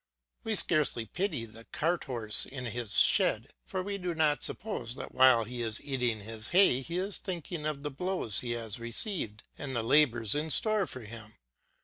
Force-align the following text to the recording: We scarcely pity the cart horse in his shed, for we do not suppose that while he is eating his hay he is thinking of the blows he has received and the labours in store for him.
We 0.43 0.55
scarcely 0.55 1.05
pity 1.05 1.45
the 1.45 1.65
cart 1.65 2.05
horse 2.05 2.47
in 2.47 2.65
his 2.65 2.97
shed, 3.01 3.49
for 3.67 3.83
we 3.83 3.99
do 3.99 4.15
not 4.15 4.43
suppose 4.43 4.95
that 4.95 5.13
while 5.13 5.43
he 5.43 5.61
is 5.61 5.79
eating 5.79 6.21
his 6.21 6.47
hay 6.47 6.81
he 6.81 6.97
is 6.97 7.19
thinking 7.19 7.67
of 7.67 7.83
the 7.83 7.91
blows 7.91 8.39
he 8.39 8.53
has 8.53 8.79
received 8.79 9.43
and 9.59 9.75
the 9.75 9.83
labours 9.83 10.33
in 10.33 10.49
store 10.49 10.87
for 10.87 11.01
him. 11.01 11.35